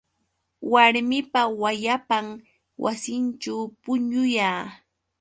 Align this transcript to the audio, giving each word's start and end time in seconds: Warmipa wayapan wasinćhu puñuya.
Warmipa 0.71 1.41
wayapan 1.61 2.25
wasinćhu 2.83 3.55
puñuya. 3.81 4.49